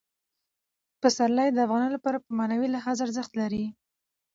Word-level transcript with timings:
پسرلی 1.01 1.49
د 1.51 1.57
افغانانو 1.65 1.95
لپاره 1.97 2.17
په 2.25 2.29
معنوي 2.39 2.67
لحاظ 2.71 2.97
ارزښت 3.05 3.31
لري. 3.41 3.65